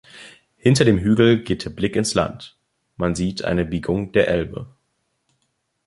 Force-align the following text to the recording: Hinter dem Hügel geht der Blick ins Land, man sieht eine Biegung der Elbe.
Hinter 0.57 0.83
dem 0.83 0.97
Hügel 0.97 1.43
geht 1.43 1.63
der 1.63 1.69
Blick 1.69 1.95
ins 1.95 2.15
Land, 2.15 2.57
man 2.97 3.13
sieht 3.13 3.43
eine 3.43 3.65
Biegung 3.65 4.11
der 4.13 4.29
Elbe. 4.29 4.65